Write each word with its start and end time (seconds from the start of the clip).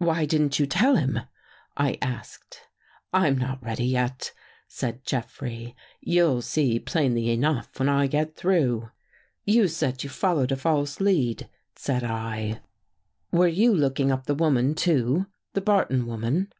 ''Why 0.00 0.28
didn't 0.28 0.60
you 0.60 0.66
tell 0.68 0.94
him?" 0.94 1.18
I 1.76 1.98
asked." 2.00 2.60
I'm 3.12 3.36
not 3.36 3.64
ready 3.64 3.84
yet," 3.86 4.32
said 4.68 5.04
Jeffrey." 5.04 5.74
You'll 6.00 6.40
see 6.40 6.78
plainly 6.78 7.30
enough 7.30 7.76
when 7.80 7.88
I 7.88 8.06
get 8.06 8.36
through."" 8.36 8.90
You 9.54 9.66
said 9.66 10.04
you 10.04 10.08
followed 10.08 10.52
a 10.52 10.56
false 10.56 11.00
lead," 11.00 11.48
said 11.74 12.02
1. 12.02 12.10
150 12.12 12.52
THROUGH 12.52 12.54
THE 12.54 13.28
GRILLE 13.32 13.40
Were 13.40 13.48
you 13.48 13.74
looking 13.74 14.12
up 14.12 14.26
the 14.26 14.36
woman, 14.36 14.76
too— 14.76 15.26
the 15.54 15.60
Bar 15.60 15.86
ton 15.86 16.06
woman? 16.06 16.52